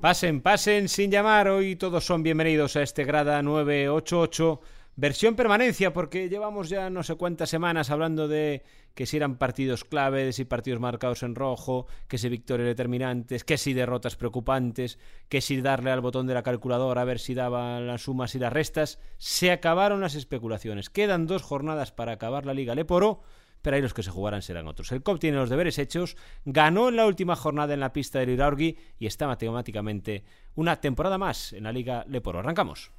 [0.00, 1.48] Pasen, pasen sin llamar.
[1.48, 4.60] Hoy todos son bienvenidos a este Grada 988
[5.00, 8.62] versión permanencia, porque llevamos ya no sé cuántas semanas hablando de
[8.94, 13.56] que si eran partidos claves y partidos marcados en rojo, que si victorias determinantes, que
[13.56, 14.98] si derrotas preocupantes,
[15.30, 18.38] que si darle al botón de la calculadora a ver si daban las sumas y
[18.38, 18.98] las restas.
[19.16, 20.90] Se acabaron las especulaciones.
[20.90, 23.22] Quedan dos jornadas para acabar la Liga Leporo
[23.62, 24.90] pero ahí los que se jugarán serán otros.
[24.90, 28.30] El COP tiene los deberes hechos, ganó en la última jornada en la pista del
[28.30, 30.24] Iraurgi y está matemáticamente
[30.54, 32.38] una temporada más en la Liga Leporo.
[32.38, 32.90] Arrancamos.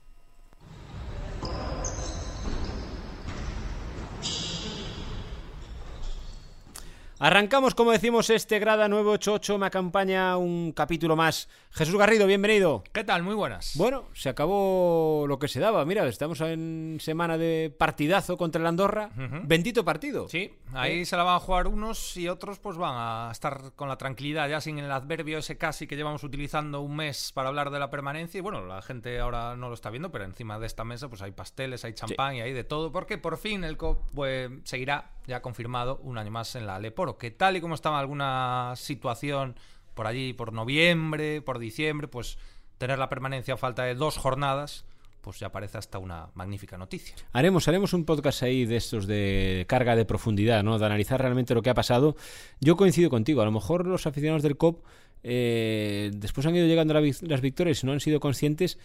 [7.24, 9.60] Arrancamos, como decimos, este Grada 988.
[9.60, 11.48] Me acompaña un capítulo más.
[11.74, 12.84] Jesús Garrido, bienvenido.
[12.92, 13.24] ¿Qué tal?
[13.24, 13.78] Muy buenas.
[13.78, 15.86] Bueno, se acabó lo que se daba.
[15.86, 19.10] Mira, estamos en semana de partidazo contra el Andorra.
[19.44, 20.28] Bendito partido.
[20.28, 23.88] Sí, ahí se la van a jugar unos y otros pues van a estar con
[23.88, 27.72] la tranquilidad, ya sin el adverbio ese casi que llevamos utilizando un mes para hablar
[27.72, 28.40] de la permanencia.
[28.40, 31.22] Y bueno, la gente ahora no lo está viendo, pero encima de esta mesa pues
[31.22, 35.12] hay pasteles, hay champán y hay de todo, porque por fin el COP pues, seguirá
[35.26, 39.56] ya confirmado un año más en la Leporo, que tal y como estaba alguna situación
[39.94, 42.38] por allí, por noviembre, por diciembre, pues
[42.78, 44.86] tener la permanencia a falta de dos jornadas,
[45.22, 47.16] pues ya parece hasta una magnífica noticia.
[47.32, 50.80] Haremos, haremos un podcast ahí de estos de carga de profundidad, ¿no?
[50.80, 52.16] De analizar realmente lo que ha pasado.
[52.60, 54.84] Yo coincido contigo, a lo mejor los aficionados del COP
[55.24, 58.80] eh, después han ido llegando las victorias y no han sido conscientes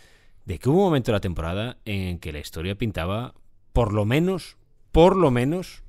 [0.45, 3.35] de que hubo un momento de la temporada en que la historia pintaba,
[3.73, 4.57] por lo menos,
[4.93, 5.83] por lo menos,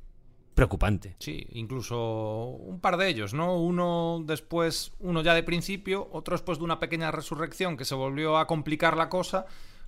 [0.58, 1.16] preocupante.
[1.20, 3.58] Sí, incluso un par de ellos, ¿no?
[3.62, 8.38] Uno después, uno ya de principio, otro después de una pequeña resurrección que se volvió
[8.38, 9.46] a complicar la cosa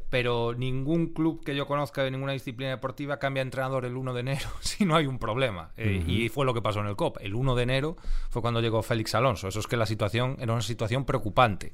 [0.10, 4.20] pero ningún club que yo conozca de ninguna disciplina deportiva cambia entrenador el 1 de
[4.22, 5.72] enero si no hay un problema.
[5.78, 7.18] Eh, y fue lo que pasó en el COP.
[7.22, 7.98] El 1 de enero
[8.30, 9.48] fue cuando llegó Félix Alonso.
[9.48, 11.72] Eso es que la situación era una situación preocupante.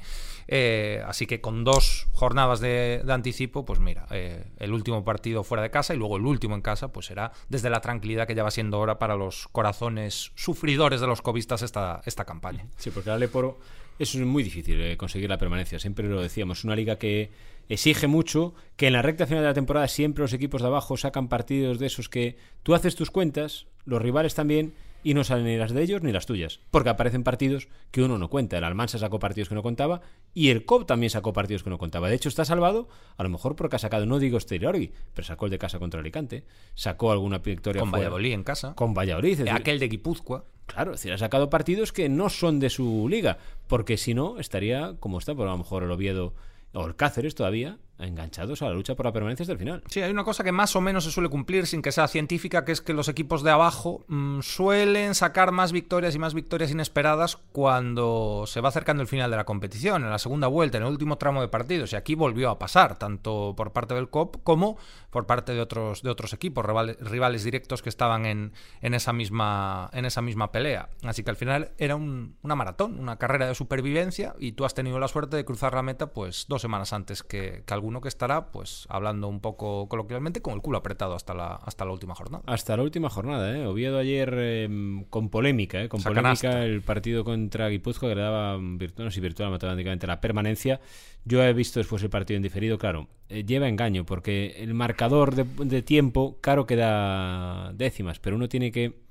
[0.48, 5.64] Eh, así que con dos jornadas de, anticipo, pues mira, eh, el último partido fuera
[5.64, 8.44] de casa y luego el último en casa, pues será desde la tranquilidad que ya
[8.44, 12.68] va siendo hora para los corazones sufridores de los covistas esta, esta campaña.
[12.78, 13.58] Sí, porque dale por eso
[14.00, 15.80] es muy difícil conseguir la permanencia.
[15.80, 16.64] Siempre lo decíamos.
[16.64, 17.32] Una liga que
[17.70, 20.98] exige mucho, que en la recta final de la temporada siempre los equipos de abajo
[20.98, 24.74] sacan partidos de esos que tú haces tus cuentas, los rivales también,
[25.06, 28.18] y no salen ni las de ellos ni las tuyas, porque aparecen partidos que uno
[28.18, 28.58] no cuenta.
[28.58, 30.02] El Almansa sacó partidos que no contaba
[30.34, 32.10] y el COP también sacó partidos que no contaba.
[32.10, 35.46] De hecho, está salvado, a lo mejor porque ha sacado, no digo Steriorgi, pero sacó
[35.46, 36.44] el de casa contra Alicante,
[36.74, 40.46] sacó alguna victoria con Valladolid en casa, con Valladolid, aquel de Guipúzcoa.
[40.66, 43.38] Claro, es decir, ha sacado partidos que no son de su liga,
[43.68, 46.34] porque si no estaría como está, por a lo mejor el Oviedo
[46.74, 49.84] o el Cáceres todavía, enganchados a la lucha por la permanencia hasta el final.
[49.88, 52.66] Sí, hay una cosa que más o menos se suele cumplir sin que sea científica,
[52.66, 56.72] que es que los equipos de abajo mm, suelen sacar más victorias y más victorias
[56.72, 60.84] inesperadas cuando se va acercando el final de la competición, en la segunda vuelta, en
[60.84, 61.94] el último tramo de partidos.
[61.94, 64.78] Y aquí volvió a pasar, tanto por parte del COP como
[65.10, 68.52] por parte de otros, de otros equipos, rivales, directos que estaban en,
[68.82, 70.90] en, esa misma, en esa misma pelea.
[71.04, 75.00] Así que al final era una maratón, una carrera de supervivencia y tú has tenido
[75.00, 78.52] la suerte de cruzar la meta pues dos semanas antes que, que uno que estará,
[78.52, 82.44] pues hablando un poco coloquialmente, con el culo apretado hasta la, hasta la última jornada.
[82.48, 83.66] Hasta la última jornada, ¿eh?
[83.66, 85.90] Oviedo ayer em, con polémica, ¿eh?
[85.90, 90.20] Con polémica el partido contra Guipúzcoa que le daba virtual, no, si virtual matemáticamente la
[90.20, 90.82] permanencia.
[91.24, 95.34] Yo he visto después el partido en diferido, claro, eh, lleva engaño, porque el marcador
[95.34, 99.06] de, de tiempo, claro que da décimas, pero uno tiene que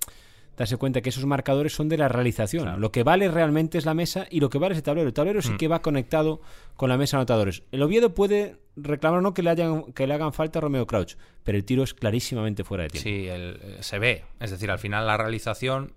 [0.57, 2.81] darse cuenta que esos marcadores son de la realización.
[2.81, 5.09] Lo que vale realmente es la mesa y lo que vale es el tablero.
[5.09, 5.57] El tablero sí mm.
[5.57, 6.41] que va conectado
[6.77, 7.63] con la mesa de anotadores.
[7.73, 11.15] El Oviedo puede reclamar no que le, hayan, que le hagan falta a Romeo Crouch,
[11.43, 13.09] pero el tiro es clarísimamente fuera de tiempo.
[13.09, 14.25] Sí, eh, se ve.
[14.41, 15.93] Es decir, al final la realización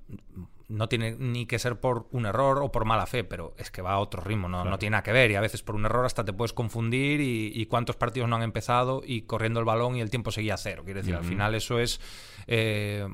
[0.70, 3.82] no tiene ni que ser por un error o por mala fe, pero es que
[3.82, 5.32] va a otro ritmo, no, no tiene nada que ver.
[5.32, 8.44] Y a veces por un error hasta te puedes confundir y, cuántos partidos no han
[8.44, 10.84] empezado y corriendo el balón y el tiempo seguía cero.
[10.84, 12.02] Quiero decir, al final eso es
[12.48, 13.08] eh,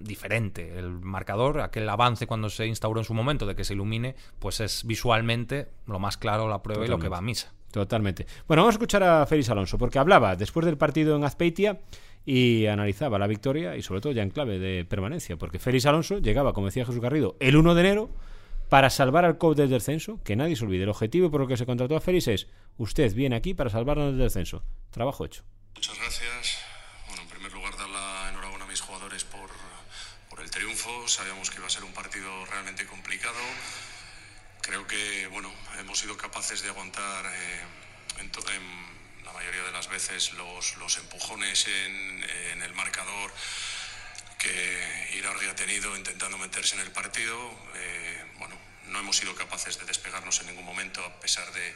[0.00, 0.78] diferente.
[0.78, 4.60] El marcador, aquel avance cuando se instauró en su momento de que se ilumine, pues
[4.60, 7.52] es visualmente lo más claro la prueba y lo que va a misa.
[7.70, 8.26] Totalmente.
[8.46, 11.80] Bueno, vamos a escuchar a Félix Alonso, porque hablaba después del partido en Azpeitia
[12.26, 16.18] y analizaba la victoria y sobre todo ya en clave de permanencia, porque Félix Alonso
[16.18, 18.10] llegaba, como decía Jesús Garrido, el 1 de enero
[18.68, 20.84] para salvar al COP del descenso, que nadie se olvide.
[20.84, 24.12] El objetivo por el que se contrató a Félix es, usted viene aquí para salvarnos
[24.12, 24.64] del descenso.
[24.90, 25.44] Trabajo hecho.
[25.74, 26.58] Muchas gracias.
[27.06, 29.50] Bueno, en primer lugar, dar la enhorabuena a mis jugadores por,
[30.30, 30.50] por el
[30.82, 31.08] triunfo.
[31.08, 33.38] Sabíamos que iba a ser un partido realmente complicado.
[34.60, 37.26] Creo que, bueno, hemos sido capaces de aguantar...
[37.26, 37.62] Eh,
[38.18, 38.30] en,
[39.24, 43.32] la mayoría de las veces los, los empujones en, en, el marcador
[44.38, 47.36] que Iraurgi ha tenido intentando meterse en el partido.
[47.76, 48.54] Eh, bueno,
[48.88, 51.74] no hemos sido capaces de despegarnos en ningún momento a pesar de,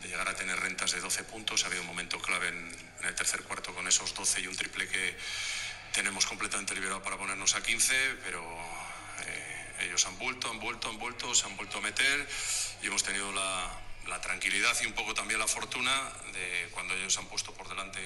[0.00, 1.64] de llegar a tener rentas de 12 puntos.
[1.64, 4.56] Ha habido un momento clave en, en el tercer cuarto con esos 12 y un
[4.56, 5.16] triple que
[5.94, 7.94] tenemos completamente liberado para ponernos a 15,
[8.24, 8.42] pero
[9.26, 12.28] eh, ellos han vuelto, han vuelto, han vuelto, se han vuelto a meter
[12.82, 13.80] y hemos tenido la,
[14.20, 15.92] tranquilidad y un poco también la fortuna
[16.32, 18.00] de cuando ellos han puesto por delante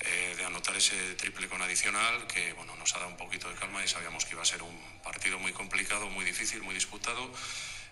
[0.00, 3.56] eh, de anotar ese triple con adicional, que bueno, nos ha dado un poquito de
[3.56, 7.30] calma y sabíamos que iba a ser un partido muy complicado, muy difícil, muy disputado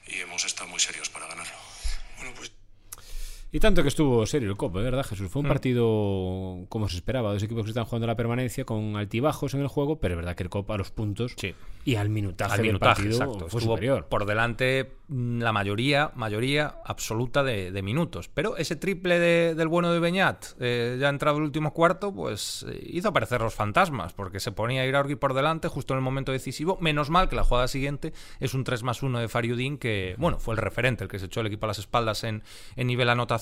[0.06, 1.58] y hemos estado muy serios para ganarlo.
[3.50, 5.30] Y tanto que estuvo serio el Copa, ¿verdad, Jesús?
[5.30, 5.48] Fue un mm.
[5.48, 7.32] partido como se esperaba.
[7.32, 10.36] Dos equipos que están jugando la permanencia con altibajos en el juego, pero es verdad
[10.36, 11.54] que el Copa a los puntos sí.
[11.86, 13.48] y al minutaje, al minutaje del partido exacto.
[13.48, 14.04] fue superior.
[14.06, 18.28] Por delante mm, la mayoría, mayoría absoluta de, de minutos.
[18.28, 22.66] Pero ese triple de, del bueno de Beñat, eh, ya entrado el último cuarto, pues
[22.68, 26.04] eh, hizo aparecer los fantasmas, porque se ponía a Iraurgi por delante justo en el
[26.04, 26.76] momento decisivo.
[26.82, 30.38] Menos mal que la jugada siguiente es un 3 más 1 de Fariudín, que bueno,
[30.38, 32.42] fue el referente, el que se echó el equipo a las espaldas en,
[32.76, 33.37] en nivel anotación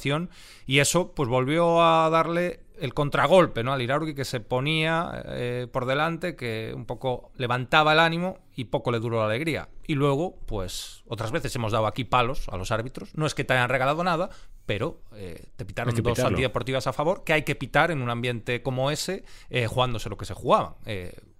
[0.67, 3.73] y eso pues volvió a darle el contragolpe ¿no?
[3.73, 8.65] al Iraurgi que se ponía eh, por delante, que un poco levantaba el ánimo y
[8.65, 9.69] poco le duró la alegría.
[9.87, 13.15] Y luego, pues otras veces hemos dado aquí palos a los árbitros.
[13.15, 14.31] No es que te hayan regalado nada,
[14.67, 18.63] pero eh, te pitaron dos antideportivas a favor que hay que pitar en un ambiente
[18.63, 20.75] como ese, eh, jugándose lo que se jugaban.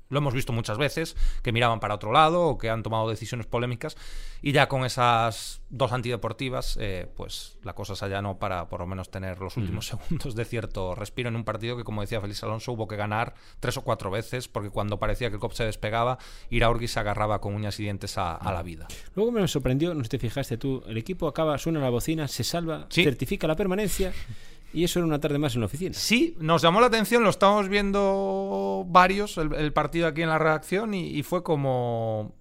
[0.09, 3.47] Lo hemos visto muchas veces, que miraban para otro lado o que han tomado decisiones
[3.47, 3.97] polémicas.
[4.43, 8.87] Y ya con esas dos antideportivas, eh, pues la cosa se allanó para por lo
[8.87, 9.97] menos tener los últimos mm.
[9.99, 13.35] segundos de cierto respiro en un partido que, como decía Félix Alonso, hubo que ganar
[13.61, 16.19] tres o cuatro veces, porque cuando parecía que el COP se despegaba,
[16.51, 18.87] Iraurgi se agarraba con uñas y dientes a, a, la vida.
[19.15, 22.87] Luego me sorprendió, no te fijaste tú, el equipo acaba, suena la bocina, se salva,
[22.91, 23.03] ¿Sí?
[23.03, 24.13] certifica la permanencia.
[24.77, 25.95] Y eso era una tarde más en la oficina.
[25.95, 30.93] Sí, nos llamó la atención, lo estábamos viendo varios, el, partido aquí en la redacción,
[30.93, 32.35] y, fue como.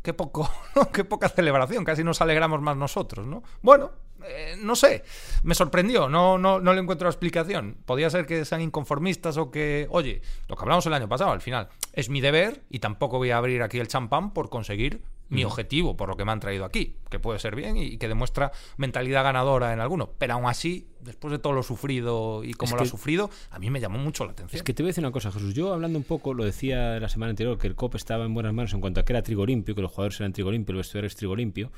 [0.00, 0.50] Qué poco,
[0.94, 3.42] qué poca celebración, casi nos alegramos más nosotros, ¿no?
[3.60, 3.90] Bueno,
[4.24, 5.04] eh, no sé,
[5.42, 7.76] me sorprendió, no, no, no le encuentro explicación.
[7.84, 11.42] Podría ser que sean inconformistas o que, oye, lo que hablamos el año pasado, al
[11.42, 15.02] final, es mi deber y tampoco voy a abrir aquí el champán por conseguir
[15.32, 18.06] mi objetivo, por lo que me han traído aquí, que puede ser bien y que
[18.06, 20.10] demuestra mentalidad ganadora en alguno.
[20.18, 23.70] Pero aún así, después de todo lo sufrido y cómo lo ha sufrido, a mí
[23.70, 24.56] me llamó mucho la atención.
[24.56, 25.54] Es que te voy a decir una cosa, Jesús.
[25.54, 28.52] Yo hablando un poco, lo decía la semana anterior, que el COP estaba en buenas
[28.52, 30.78] manos en cuanto a que era trigo limpio, que los jugadores eran trigo limpio, el
[30.78, 31.72] vestuario es trigo limpio.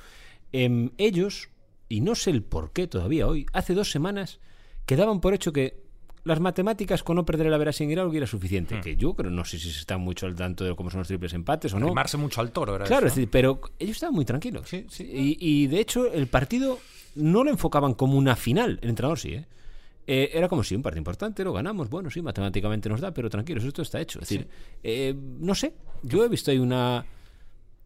[0.52, 1.50] Eh, ellos,
[1.88, 4.40] y no sé el por qué todavía hoy, hace dos semanas,
[4.86, 5.83] quedaban por hecho que
[6.24, 8.76] las matemáticas con no perder el haber sin Iraurgi era suficiente.
[8.76, 8.80] Hmm.
[8.80, 11.08] Que yo creo, no sé si se está mucho al tanto de cómo son los
[11.08, 11.86] triples empates o no.
[11.86, 14.68] Arrimarse mucho al toro, era Claro, eso, es decir, pero ellos estaban muy tranquilos.
[14.68, 15.04] Sí, sí.
[15.04, 16.78] Y, y, de hecho, el partido
[17.14, 18.78] no lo enfocaban como una final.
[18.82, 19.46] El entrenador sí, ¿eh?
[20.06, 23.30] Eh, era como si un partido importante, lo ganamos, bueno, sí, matemáticamente nos da, pero
[23.30, 24.18] tranquilos, esto está hecho.
[24.20, 24.78] Es decir, sí.
[24.82, 25.72] eh, no sé,
[26.02, 27.06] yo he visto ahí una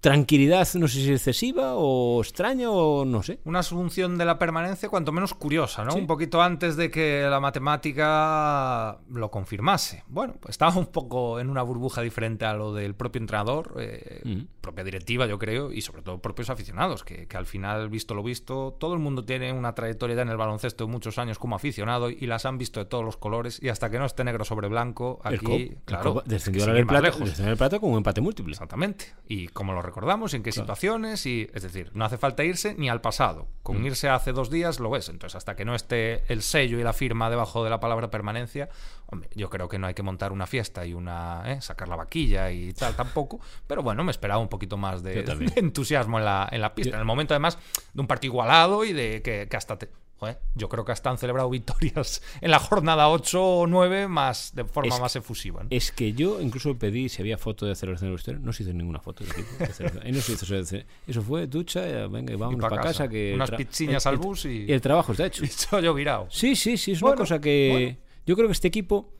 [0.00, 3.40] tranquilidad, no sé si excesiva o extraña o no sé.
[3.44, 5.92] Una asunción de la permanencia cuanto menos curiosa, ¿no?
[5.92, 5.98] Sí.
[5.98, 10.04] Un poquito antes de que la matemática lo confirmase.
[10.06, 14.20] Bueno, pues estaba un poco en una burbuja diferente a lo del propio entrenador, eh,
[14.24, 14.60] mm.
[14.60, 18.22] propia directiva, yo creo, y sobre todo propios aficionados, que, que, al final, visto lo
[18.22, 22.10] visto, todo el mundo tiene una trayectoria en el baloncesto de muchos años como aficionado
[22.10, 24.68] y las han visto de todos los colores y hasta que no esté negro sobre
[24.68, 28.52] blanco, aquí, el claro, descendió a la plato, descendió el plato con un empate múltiple.
[28.52, 29.14] Exactamente.
[29.26, 30.64] Y como lo recordamos, en qué claro.
[30.64, 33.48] situaciones y es decir, no hace falta irse ni al pasado.
[33.62, 33.86] Con mm.
[33.86, 35.08] irse hace dos días lo ves.
[35.08, 38.68] Entonces, hasta que no esté el sello y la firma debajo de la palabra permanencia,
[39.06, 41.60] hombre, yo creo que no hay que montar una fiesta y una ¿eh?
[41.60, 43.40] sacar la vaquilla y tal tampoco.
[43.66, 46.90] Pero bueno, me esperaba un poquito más de, de entusiasmo en la, en la pista.
[46.90, 46.96] Yo...
[46.96, 47.58] En el momento, además,
[47.92, 49.88] de un partido igualado y de que, que hasta te,
[50.18, 54.52] Joder, yo creo que hasta han celebrado victorias en la jornada 8 o 9 más
[54.54, 55.62] de forma es, más efusiva.
[55.62, 55.68] ¿no?
[55.70, 58.42] Es que yo incluso pedí si había foto de celebración de vestuario.
[58.44, 59.48] No se hizo ninguna foto de equipo.
[59.58, 62.88] De no se hizo, eso fue ducha, venga, vámonos para casa.
[62.88, 63.08] casa.
[63.08, 64.64] que Unas pizziñas al bus y...
[64.64, 64.72] y...
[64.72, 65.44] el trabajo está hecho.
[65.78, 66.26] Y yo virado.
[66.30, 67.70] Sí, sí, sí, es bueno, una cosa que...
[67.72, 68.08] Bueno.
[68.26, 69.12] Yo creo que este equipo,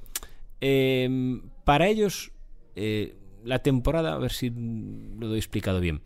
[0.61, 2.33] eh, para ellos,
[2.75, 6.03] eh, la temporada, a ver si lo doy explicado bien.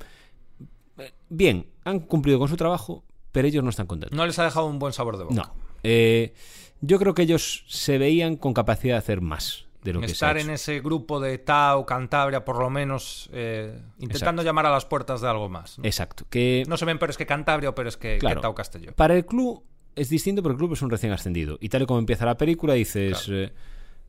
[1.28, 4.16] Bien, han cumplido con su trabajo, pero ellos no están contentos.
[4.16, 5.34] No les ha dejado un buen sabor de boca.
[5.34, 5.54] No.
[5.82, 6.34] Eh,
[6.80, 9.66] yo creo que ellos se veían con capacidad de hacer más.
[9.82, 14.42] De lo que estar en ese grupo de Tau, Cantabria, por lo menos eh, intentando
[14.42, 14.42] Exacto.
[14.44, 15.78] llamar a las puertas de algo más.
[15.78, 15.84] ¿no?
[15.84, 16.24] Exacto.
[16.30, 16.62] Que...
[16.68, 18.92] No se ven peores que Cantabria o peores que, claro, que Castelló.
[18.92, 19.64] Para el club
[19.96, 21.58] es distinto porque el club es un recién ascendido.
[21.60, 23.24] Y tal y como empieza la película, dices.
[23.24, 23.42] Claro.
[23.42, 23.52] Eh,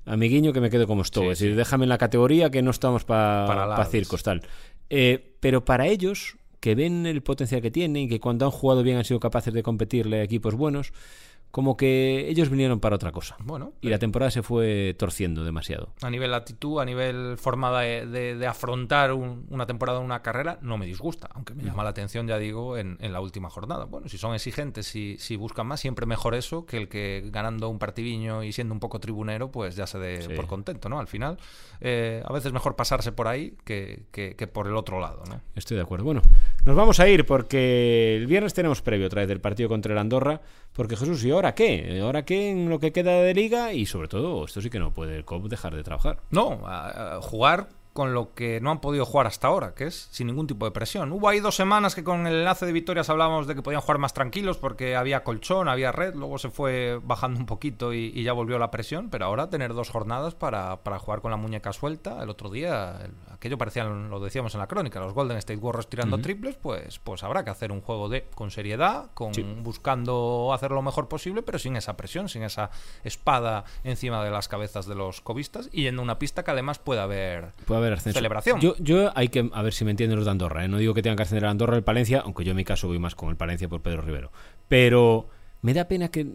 [0.06, 1.24] amiguiño que me quedo como estoy.
[1.24, 1.58] Sí, es decir, sí.
[1.58, 4.44] déjame en la categoría que no estamos pa, para pa circos, tal.
[4.90, 8.84] Eh, pero para ellos, que ven el potencial que tienen y que cuando han jugado
[8.84, 10.94] bien han sido capaces de competirle a equipos buenos,
[11.54, 13.36] como que ellos vinieron para otra cosa.
[13.44, 15.94] Bueno, y la temporada se fue torciendo demasiado.
[16.02, 20.58] A nivel actitud, a nivel forma de, de, de afrontar un, una temporada, una carrera,
[20.64, 23.86] no me disgusta, aunque me llama la atención, ya digo, en, en la última jornada.
[23.86, 27.70] Bueno, si son exigentes, si, si, buscan más, siempre mejor eso que el que ganando
[27.70, 30.34] un partidiño y siendo un poco tribunero, pues ya se dé sí.
[30.34, 31.00] por contento, ¿no?
[31.00, 31.38] Al final,
[31.82, 35.40] eh, a veces mejor pasarse por ahí que, que, que, por el otro lado, ¿no?
[35.54, 36.04] Estoy de acuerdo.
[36.04, 36.24] Bueno,
[36.66, 40.00] nos vamos a ir porque el viernes tenemos previo otra vez del partido contra el
[40.00, 40.42] Andorra,
[40.74, 42.00] porque Jesús, ¿y ahora qué?
[42.02, 43.74] ¿Ahora qué en lo que queda de liga?
[43.74, 46.20] Y sobre todo, esto sí que no puede el COP dejar de trabajar.
[46.32, 46.62] No,
[47.22, 50.66] jugar con lo que no han podido jugar hasta ahora, que es sin ningún tipo
[50.66, 51.12] de presión.
[51.12, 54.00] Hubo ahí dos semanas que con el enlace de victorias hablábamos de que podían jugar
[54.00, 58.24] más tranquilos porque había colchón, había red, luego se fue bajando un poquito y, y
[58.24, 61.72] ya volvió la presión, pero ahora tener dos jornadas para, para jugar con la muñeca
[61.72, 65.60] suelta, el otro día el, aquello parecía, lo decíamos en la crónica, los Golden State
[65.60, 66.24] Warriors tirando uh -huh.
[66.24, 69.44] triples, pues, pues habrá que hacer un juego de con seriedad, con sí.
[69.62, 72.72] buscando hacer lo mejor posible, pero sin esa presión, sin esa
[73.04, 77.02] espada encima de las cabezas de los cobistas y en una pista que además puede
[77.02, 77.52] haber...
[77.66, 78.18] Puede haber ascenso.
[78.18, 78.62] Celebración.
[78.62, 80.70] Yo, yo hay que, a ver si me entienden los de Andorra, ¿eh?
[80.70, 82.88] no digo que tengan que ascender a Andorra el Palencia, aunque yo en mi caso
[82.88, 84.32] voy más con el Palencia por Pedro Rivero.
[84.70, 85.28] Pero
[85.64, 86.28] me da pena que.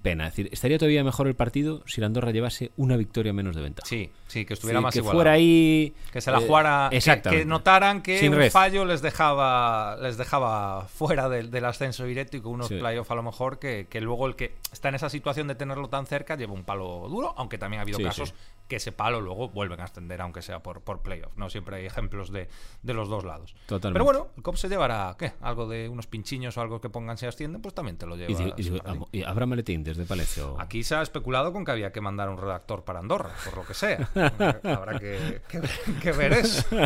[0.00, 3.56] Pena, es decir, estaría todavía mejor el partido si la Andorra llevase una victoria menos
[3.56, 3.88] de ventaja.
[3.88, 5.18] Sí, sí, que estuviera sí, más que igualado.
[5.18, 5.92] fuera ahí.
[6.12, 6.88] Que se la jugara.
[6.92, 7.38] Eh, exactamente.
[7.42, 12.04] Que, que, notaran que Sin un fallo les dejaba les dejaba fuera del, del ascenso
[12.04, 12.76] directo y con unos Sí.
[12.78, 15.88] playoffs a lo mejor que, que luego el que está en esa situación de tenerlo
[15.88, 18.34] tan cerca lleva un palo duro, aunque también ha habido Sí, casos
[18.68, 21.36] que ese palo luego vuelven a ascender, aunque sea por, por playoff.
[21.36, 22.48] No siempre hay ejemplos de,
[22.82, 23.54] de los dos lados.
[23.66, 23.92] Totalmente.
[23.94, 25.32] Pero bueno, el COP se llevará, ¿qué?
[25.42, 28.30] Algo de unos pinchiños o algo que pongan si ascienden, pues también te lo lleva.
[28.32, 28.71] y- y-
[29.12, 30.46] y habrá maletín desde Palencia.
[30.46, 33.56] o- Aquí se ha especulado con que había que mandar un redactor para Andorra, por
[33.56, 34.08] lo que sea.
[34.64, 35.70] Habrá que, que ver,
[36.02, 36.64] que ver eso.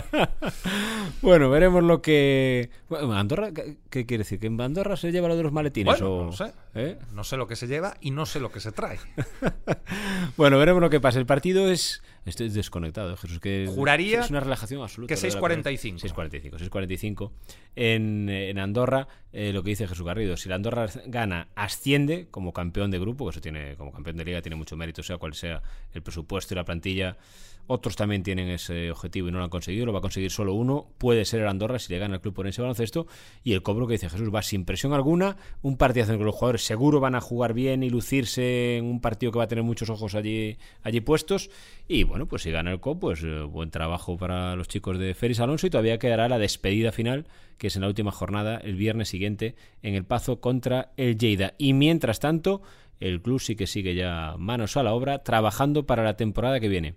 [1.23, 2.71] Bueno, veremos lo que.
[2.89, 4.39] Bueno, Andorra, ¿qué qué quiere decir?
[4.39, 5.99] ¿Que en Andorra se lleva lo de los maletines?
[6.01, 6.25] Bueno, o...
[6.27, 6.53] no sé.
[6.75, 6.99] ¿Eh?
[7.13, 8.99] No sé lo que se lleva y no sé lo que se trae.
[10.37, 11.19] Bueno, veremos lo que pasa.
[11.19, 12.03] El partido es.
[12.27, 13.39] Estoy desconectado, ¿eh, Jesús.
[13.39, 15.15] Que Juraría es una relajación absoluta.
[15.15, 16.01] que lo de la 6.45.
[16.01, 16.71] 6.45.
[16.71, 17.31] 6.45.
[17.77, 22.53] En, en Andorra, eh, lo que dice Jesús Garrido, si la Andorra gana, asciende como
[22.53, 25.35] campeón de grupo, que eso tiene, como campeón de liga, tiene mucho mérito, sea cual
[25.35, 27.17] sea el presupuesto y la plantilla.
[27.69, 30.55] Otros también tienen ese objetivo y no lo han conseguido, lo va a conseguir solo
[30.55, 30.87] uno.
[30.99, 33.09] Puede ser el Andorra si le gana el club por ese baloncesto.
[33.43, 35.37] Y el cobro que dice Jesús va sin presión alguna.
[35.63, 39.01] Un partido en que los jugadores seguro van a jugar bien y lucirse en un
[39.01, 41.51] partido que va a tener muchos ojos allí, allí puestos.
[41.89, 45.13] Y bueno, pues si gana el COP, pues eh, buen trabajo para los chicos de
[45.13, 45.67] Feris Alonso.
[45.67, 47.27] Y todavía quedará la despedida final,
[47.59, 51.53] que es en la última jornada, el viernes siguiente, en el Pazo contra el Lleida.
[51.59, 52.63] Y mientras tanto,
[53.01, 56.69] el club sí que sigue ya manos a la obra, trabajando para la temporada que
[56.69, 56.95] viene.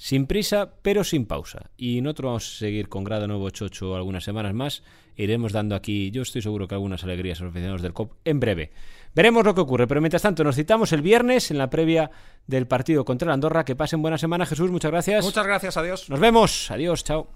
[0.00, 1.72] Sin prisa, pero sin pausa.
[1.76, 4.82] Y nosotros vamos a seguir con Grado Nuevo 88 algunas semanas más.
[5.14, 8.40] Iremos dando aquí, yo estoy seguro que algunas alegrías a los aficionados del COP en
[8.40, 8.70] breve.
[9.14, 12.10] Veremos lo que ocurre, pero mientras tanto nos citamos el viernes en la previa
[12.46, 13.66] del partido contra el Andorra.
[13.66, 15.22] Que pasen buena semana, Jesús, muchas gracias.
[15.22, 16.08] Muchas gracias, adiós.
[16.08, 17.28] Nos vemos, adiós, chao.